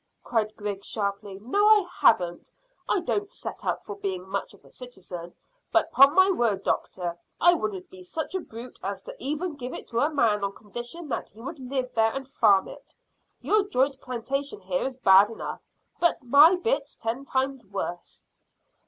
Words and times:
cried 0.23 0.55
Griggs 0.55 0.87
sharply. 0.87 1.37
"No, 1.39 1.67
I 1.69 1.85
haven't. 1.99 2.51
I 2.89 3.01
don't 3.01 3.29
set 3.31 3.63
up 3.63 3.83
for 3.83 3.95
being 3.95 4.27
much 4.27 4.55
of 4.55 4.65
a 4.65 4.71
citizen, 4.71 5.35
but, 5.71 5.91
'pon 5.91 6.15
my 6.15 6.31
word, 6.31 6.63
doctor, 6.63 7.19
I 7.39 7.53
wouldn't 7.53 7.91
be 7.91 8.01
such 8.01 8.33
a 8.33 8.39
brute 8.39 8.79
as 8.81 9.03
to 9.03 9.15
even 9.19 9.55
give 9.57 9.75
it 9.75 9.85
to 9.89 9.99
a 9.99 10.09
man 10.09 10.43
on 10.43 10.53
condition 10.53 11.07
that 11.09 11.29
he 11.29 11.43
would 11.43 11.59
live 11.59 11.93
there 11.93 12.15
and 12.15 12.27
farm 12.27 12.67
it. 12.67 12.95
Your 13.41 13.61
joint 13.67 14.01
plantation 14.01 14.61
here 14.61 14.85
is 14.85 14.97
bad 14.97 15.29
enough, 15.29 15.61
but 15.99 16.23
my 16.23 16.55
bit's 16.55 16.95
ten 16.95 17.23
times 17.23 17.63
worse." 17.63 18.25